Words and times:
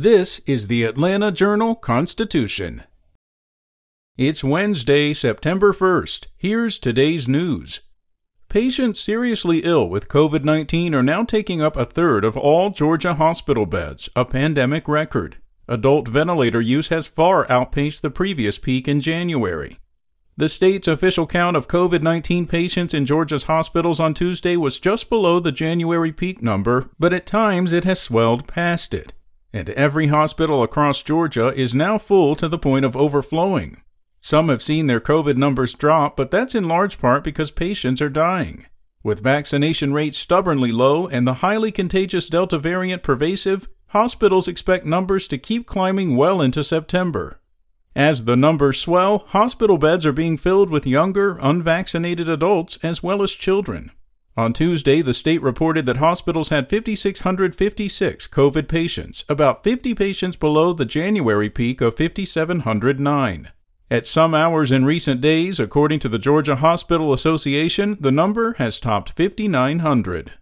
This 0.00 0.40
is 0.46 0.68
the 0.68 0.84
Atlanta 0.84 1.32
Journal 1.32 1.74
Constitution. 1.74 2.84
It's 4.16 4.44
Wednesday, 4.44 5.12
September 5.12 5.72
1st. 5.72 6.28
Here's 6.36 6.78
today's 6.78 7.26
news. 7.26 7.80
Patients 8.48 9.00
seriously 9.00 9.58
ill 9.64 9.88
with 9.88 10.06
COVID 10.06 10.44
19 10.44 10.94
are 10.94 11.02
now 11.02 11.24
taking 11.24 11.60
up 11.60 11.76
a 11.76 11.84
third 11.84 12.24
of 12.24 12.36
all 12.36 12.70
Georgia 12.70 13.14
hospital 13.14 13.66
beds, 13.66 14.08
a 14.14 14.24
pandemic 14.24 14.86
record. 14.86 15.38
Adult 15.66 16.06
ventilator 16.06 16.60
use 16.60 16.90
has 16.90 17.08
far 17.08 17.50
outpaced 17.50 18.00
the 18.02 18.08
previous 18.08 18.56
peak 18.56 18.86
in 18.86 19.00
January. 19.00 19.80
The 20.36 20.48
state's 20.48 20.86
official 20.86 21.26
count 21.26 21.56
of 21.56 21.66
COVID 21.66 22.02
19 22.02 22.46
patients 22.46 22.94
in 22.94 23.04
Georgia's 23.04 23.44
hospitals 23.50 23.98
on 23.98 24.14
Tuesday 24.14 24.56
was 24.56 24.78
just 24.78 25.08
below 25.08 25.40
the 25.40 25.50
January 25.50 26.12
peak 26.12 26.40
number, 26.40 26.88
but 27.00 27.12
at 27.12 27.26
times 27.26 27.72
it 27.72 27.84
has 27.84 28.00
swelled 28.00 28.46
past 28.46 28.94
it 28.94 29.12
and 29.52 29.70
every 29.70 30.08
hospital 30.08 30.62
across 30.62 31.02
Georgia 31.02 31.48
is 31.48 31.74
now 31.74 31.98
full 31.98 32.36
to 32.36 32.48
the 32.48 32.58
point 32.58 32.84
of 32.84 32.96
overflowing. 32.96 33.82
Some 34.20 34.48
have 34.48 34.62
seen 34.62 34.86
their 34.86 35.00
COVID 35.00 35.36
numbers 35.36 35.74
drop, 35.74 36.16
but 36.16 36.30
that's 36.30 36.54
in 36.54 36.68
large 36.68 36.98
part 36.98 37.24
because 37.24 37.50
patients 37.50 38.02
are 38.02 38.08
dying. 38.08 38.66
With 39.02 39.22
vaccination 39.22 39.92
rates 39.92 40.18
stubbornly 40.18 40.72
low 40.72 41.06
and 41.06 41.26
the 41.26 41.34
highly 41.34 41.70
contagious 41.70 42.26
Delta 42.26 42.58
variant 42.58 43.02
pervasive, 43.02 43.68
hospitals 43.88 44.48
expect 44.48 44.84
numbers 44.84 45.28
to 45.28 45.38
keep 45.38 45.66
climbing 45.66 46.16
well 46.16 46.42
into 46.42 46.64
September. 46.64 47.40
As 47.94 48.24
the 48.24 48.36
numbers 48.36 48.80
swell, 48.80 49.24
hospital 49.28 49.78
beds 49.78 50.04
are 50.04 50.12
being 50.12 50.36
filled 50.36 50.70
with 50.70 50.86
younger, 50.86 51.38
unvaccinated 51.40 52.28
adults 52.28 52.78
as 52.82 53.02
well 53.02 53.22
as 53.22 53.32
children. 53.32 53.92
On 54.38 54.52
Tuesday, 54.52 55.02
the 55.02 55.14
state 55.14 55.42
reported 55.42 55.84
that 55.86 55.96
hospitals 55.96 56.50
had 56.50 56.70
5,656 56.70 58.28
COVID 58.28 58.68
patients, 58.68 59.24
about 59.28 59.64
50 59.64 59.96
patients 59.96 60.36
below 60.36 60.72
the 60.72 60.84
January 60.84 61.50
peak 61.50 61.80
of 61.80 61.96
5,709. 61.96 63.50
At 63.90 64.06
some 64.06 64.36
hours 64.36 64.70
in 64.70 64.84
recent 64.84 65.20
days, 65.20 65.58
according 65.58 65.98
to 65.98 66.08
the 66.08 66.20
Georgia 66.20 66.54
Hospital 66.54 67.12
Association, 67.12 67.96
the 67.98 68.12
number 68.12 68.54
has 68.58 68.78
topped 68.78 69.10
5,900. 69.16 70.34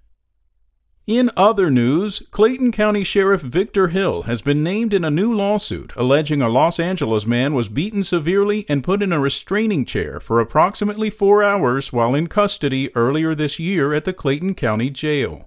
In 1.06 1.30
other 1.36 1.70
news, 1.70 2.20
Clayton 2.32 2.72
County 2.72 3.04
Sheriff 3.04 3.40
Victor 3.40 3.86
Hill 3.88 4.22
has 4.22 4.42
been 4.42 4.64
named 4.64 4.92
in 4.92 5.04
a 5.04 5.10
new 5.10 5.32
lawsuit 5.32 5.92
alleging 5.94 6.42
a 6.42 6.48
Los 6.48 6.80
Angeles 6.80 7.24
man 7.24 7.54
was 7.54 7.68
beaten 7.68 8.02
severely 8.02 8.66
and 8.68 8.82
put 8.82 9.04
in 9.04 9.12
a 9.12 9.20
restraining 9.20 9.84
chair 9.84 10.18
for 10.18 10.40
approximately 10.40 11.08
four 11.08 11.44
hours 11.44 11.92
while 11.92 12.16
in 12.16 12.26
custody 12.26 12.90
earlier 12.96 13.36
this 13.36 13.60
year 13.60 13.94
at 13.94 14.04
the 14.04 14.12
Clayton 14.12 14.56
County 14.56 14.90
Jail. 14.90 15.45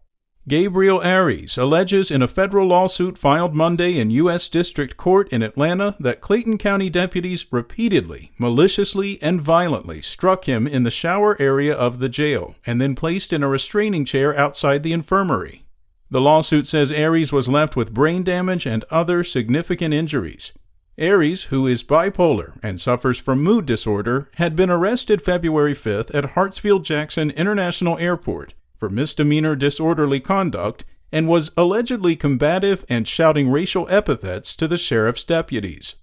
Gabriel 0.50 1.00
Aries 1.04 1.60
alleges 1.60 2.10
in 2.10 2.24
a 2.24 2.28
federal 2.28 2.66
lawsuit 2.66 3.20
filed 3.20 3.54
Monday 3.54 4.00
in 4.00 4.10
U.S. 4.10 4.50
District 4.50 4.98
Court 4.98 5.30
in 5.32 5.44
Atlanta 5.44 5.96
that 6.00 6.22
Clayton 6.22 6.58
County 6.58 6.90
deputies 6.90 7.46
repeatedly, 7.52 8.32
maliciously, 8.40 9.22
and 9.22 9.40
violently 9.40 10.02
struck 10.02 10.46
him 10.46 10.66
in 10.66 10.82
the 10.82 10.90
shower 10.90 11.40
area 11.40 11.76
of 11.76 12.00
the 12.00 12.10
jail 12.10 12.56
and 12.66 12.82
then 12.82 12.96
placed 12.96 13.32
in 13.32 13.44
a 13.44 13.48
restraining 13.48 14.06
chair 14.06 14.36
outside 14.36 14.82
the 14.82 14.92
infirmary. 14.92 15.66
The 16.10 16.20
lawsuit 16.20 16.68
says 16.68 16.92
Aries 16.92 17.32
was 17.32 17.48
left 17.48 17.76
with 17.76 17.94
brain 17.94 18.24
damage 18.24 18.66
and 18.66 18.84
other 18.86 19.24
significant 19.24 19.94
injuries. 19.94 20.52
Aries, 20.98 21.44
who 21.44 21.68
is 21.68 21.84
bipolar 21.84 22.58
and 22.64 22.82
suffers 22.82 23.20
from 23.20 23.44
mood 23.44 23.68
disorder, 23.68 24.32
had 24.38 24.56
been 24.56 24.72
arrested 24.72 25.22
February 25.22 25.76
5th 25.76 26.10
at 26.16 26.32
Hartsfield 26.34 26.82
Jackson 26.82 27.30
International 27.30 28.00
Airport 28.00 28.56
for 28.80 28.90
misdemeanor 28.90 29.56
disorderly 29.56 30.20
conduct 30.20 30.86
and 31.12 31.28
was 31.28 31.52
allegedly 31.58 32.16
combative 32.16 32.86
and 32.88 33.08
shouting 33.08 33.50
racial 33.50 33.88
epithets 33.90 34.56
to 34.56 34.68
the 34.68 34.78
sheriff's 34.78 35.24
deputies. 35.24 35.96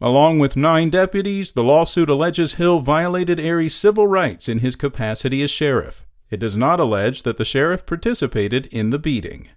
Along 0.00 0.38
with 0.38 0.56
nine 0.56 0.90
deputies, 0.90 1.52
the 1.52 1.62
lawsuit 1.62 2.08
alleges 2.08 2.54
Hill 2.54 2.80
violated 2.80 3.38
Aries' 3.38 3.74
civil 3.74 4.08
rights 4.08 4.48
in 4.48 4.60
his 4.60 4.74
capacity 4.74 5.42
as 5.42 5.50
sheriff. 5.50 6.04
It 6.30 6.40
does 6.40 6.56
not 6.56 6.80
allege 6.80 7.22
that 7.22 7.36
the 7.36 7.44
sheriff 7.44 7.84
participated 7.84 8.66
in 8.66 8.90
the 8.90 8.98
beating. 8.98 9.50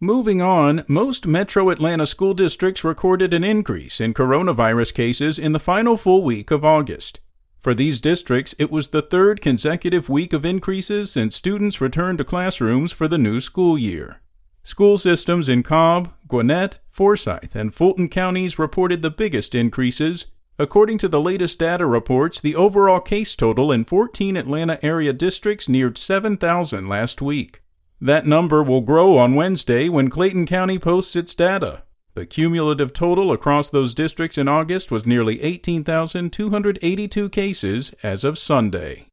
Moving 0.00 0.40
on, 0.40 0.84
most 0.86 1.26
metro 1.26 1.70
Atlanta 1.70 2.06
school 2.06 2.32
districts 2.32 2.84
recorded 2.84 3.34
an 3.34 3.42
increase 3.42 4.00
in 4.00 4.14
coronavirus 4.14 4.94
cases 4.94 5.40
in 5.40 5.50
the 5.50 5.58
final 5.58 5.96
full 5.96 6.22
week 6.22 6.52
of 6.52 6.64
August. 6.64 7.18
For 7.58 7.74
these 7.74 8.00
districts, 8.00 8.54
it 8.58 8.70
was 8.70 8.88
the 8.88 9.02
third 9.02 9.40
consecutive 9.40 10.08
week 10.08 10.32
of 10.32 10.44
increases 10.44 11.10
since 11.10 11.34
students 11.34 11.80
returned 11.80 12.18
to 12.18 12.24
classrooms 12.24 12.92
for 12.92 13.08
the 13.08 13.18
new 13.18 13.40
school 13.40 13.76
year. 13.76 14.20
School 14.62 14.96
systems 14.96 15.48
in 15.48 15.62
Cobb, 15.62 16.12
Gwinnett, 16.28 16.78
Forsyth, 16.88 17.56
and 17.56 17.74
Fulton 17.74 18.08
counties 18.08 18.58
reported 18.58 19.02
the 19.02 19.10
biggest 19.10 19.54
increases. 19.54 20.26
According 20.58 20.98
to 20.98 21.08
the 21.08 21.20
latest 21.20 21.58
data 21.58 21.86
reports, 21.86 22.40
the 22.40 22.54
overall 22.54 23.00
case 23.00 23.34
total 23.34 23.72
in 23.72 23.84
14 23.84 24.36
Atlanta 24.36 24.78
area 24.84 25.12
districts 25.12 25.68
neared 25.68 25.98
7,000 25.98 26.88
last 26.88 27.20
week. 27.20 27.62
That 28.00 28.26
number 28.26 28.62
will 28.62 28.82
grow 28.82 29.18
on 29.18 29.34
Wednesday 29.34 29.88
when 29.88 30.10
Clayton 30.10 30.46
County 30.46 30.78
posts 30.78 31.16
its 31.16 31.34
data. 31.34 31.82
The 32.18 32.26
cumulative 32.26 32.92
total 32.92 33.30
across 33.30 33.70
those 33.70 33.94
districts 33.94 34.36
in 34.36 34.48
August 34.48 34.90
was 34.90 35.06
nearly 35.06 35.40
18,282 35.40 37.28
cases 37.28 37.94
as 38.02 38.24
of 38.24 38.40
Sunday. 38.40 39.06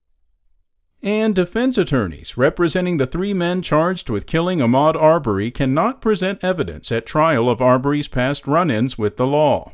And 1.04 1.36
defense 1.36 1.78
attorneys 1.78 2.36
representing 2.36 2.98
the 2.98 3.06
three 3.06 3.36
men 3.36 3.62
charged 3.62 4.10
with 4.10 4.26
killing 4.26 4.58
Ahmaud 4.58 4.96
Arbery 4.96 5.52
cannot 5.52 6.02
present 6.02 6.44
evidence 6.44 6.92
at 6.92 7.06
trial 7.06 7.48
of 7.48 7.62
Arbery's 7.62 8.08
past 8.08 8.48
run 8.48 8.72
ins 8.72 8.98
with 8.98 9.18
the 9.18 9.28
law. 9.28 9.74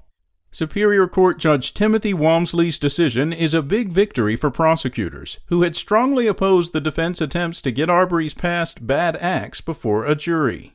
Superior 0.52 1.08
Court 1.08 1.40
Judge 1.40 1.74
Timothy 1.74 2.14
Walmsley's 2.14 2.78
decision 2.78 3.32
is 3.32 3.54
a 3.54 3.62
big 3.62 3.92
victory 3.94 4.36
for 4.36 4.52
prosecutors, 4.52 5.40
who 5.46 5.62
had 5.62 5.78
strongly 5.78 6.28
opposed 6.28 6.74
the 6.74 6.82
defense 6.82 7.22
attempts 7.22 7.62
to 7.62 7.72
get 7.72 7.90
Arbery's 7.90 8.34
past 8.34 8.86
bad 8.86 9.16
acts 9.22 9.62
before 9.62 10.04
a 10.04 10.16
jury. 10.16 10.74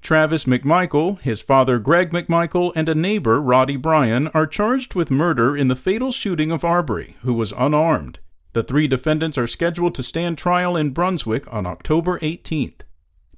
Travis 0.00 0.44
McMichael, 0.44 1.20
his 1.20 1.40
father 1.40 1.78
Greg 1.78 2.10
McMichael, 2.10 2.72
and 2.74 2.88
a 2.88 2.94
neighbor, 2.94 3.42
Roddie 3.42 3.76
Bryan, 3.76 4.28
are 4.28 4.46
charged 4.46 4.94
with 4.94 5.10
murder 5.10 5.56
in 5.56 5.68
the 5.68 5.76
fatal 5.76 6.12
shooting 6.12 6.50
of 6.50 6.64
Arbery, 6.64 7.16
who 7.22 7.34
was 7.34 7.52
unarmed. 7.52 8.20
The 8.52 8.62
three 8.62 8.88
defendants 8.88 9.36
are 9.36 9.46
scheduled 9.46 9.94
to 9.96 10.02
stand 10.02 10.38
trial 10.38 10.76
in 10.76 10.90
Brunswick 10.90 11.52
on 11.52 11.66
October 11.66 12.18
18th. 12.20 12.80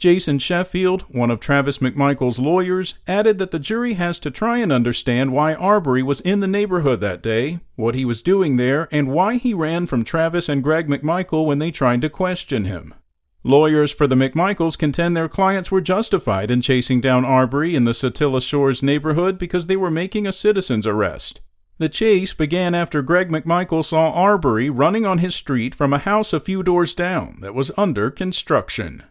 Jason 0.00 0.38
Sheffield, 0.38 1.02
one 1.10 1.30
of 1.30 1.40
Travis 1.40 1.78
McMichael's 1.78 2.38
lawyers, 2.38 2.94
added 3.06 3.38
that 3.38 3.50
the 3.50 3.58
jury 3.58 3.94
has 3.94 4.18
to 4.20 4.30
try 4.30 4.56
and 4.56 4.72
understand 4.72 5.30
why 5.32 5.52
Arbery 5.54 6.02
was 6.02 6.20
in 6.20 6.40
the 6.40 6.46
neighborhood 6.46 7.00
that 7.02 7.22
day, 7.22 7.60
what 7.76 7.94
he 7.94 8.06
was 8.06 8.22
doing 8.22 8.56
there, 8.56 8.88
and 8.90 9.12
why 9.12 9.36
he 9.36 9.52
ran 9.52 9.84
from 9.84 10.02
Travis 10.02 10.48
and 10.48 10.62
Greg 10.62 10.88
McMichael 10.88 11.44
when 11.44 11.58
they 11.58 11.70
tried 11.70 12.00
to 12.00 12.08
question 12.08 12.64
him. 12.64 12.94
Lawyers 13.42 13.90
for 13.90 14.06
the 14.06 14.16
McMichaels 14.16 14.76
contend 14.76 15.16
their 15.16 15.28
clients 15.28 15.70
were 15.70 15.80
justified 15.80 16.50
in 16.50 16.60
chasing 16.60 17.00
down 17.00 17.24
Arbery 17.24 17.74
in 17.74 17.84
the 17.84 17.92
Satilla 17.92 18.46
Shores 18.46 18.82
neighborhood 18.82 19.38
because 19.38 19.66
they 19.66 19.76
were 19.76 19.90
making 19.90 20.26
a 20.26 20.32
citizen's 20.32 20.86
arrest. 20.86 21.40
The 21.78 21.88
chase 21.88 22.34
began 22.34 22.74
after 22.74 23.00
Greg 23.00 23.30
McMichael 23.30 23.82
saw 23.82 24.12
Arbery 24.12 24.68
running 24.68 25.06
on 25.06 25.18
his 25.18 25.34
street 25.34 25.74
from 25.74 25.94
a 25.94 25.98
house 25.98 26.34
a 26.34 26.40
few 26.40 26.62
doors 26.62 26.92
down 26.92 27.38
that 27.40 27.54
was 27.54 27.70
under 27.78 28.10
construction. 28.10 29.04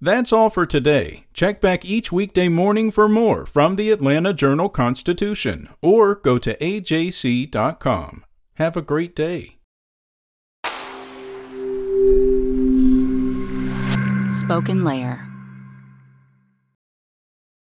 That's 0.00 0.32
all 0.32 0.48
for 0.48 0.64
today. 0.64 1.26
Check 1.34 1.60
back 1.60 1.84
each 1.84 2.10
weekday 2.10 2.48
morning 2.48 2.90
for 2.90 3.10
more 3.10 3.44
from 3.44 3.76
the 3.76 3.90
Atlanta 3.90 4.32
Journal 4.32 4.70
Constitution 4.70 5.68
or 5.82 6.14
go 6.14 6.38
to 6.38 6.56
ajc.com. 6.56 8.24
Have 8.54 8.76
a 8.78 8.82
great 8.82 9.14
day. 9.14 9.58
SpokenLayer. 14.44 15.33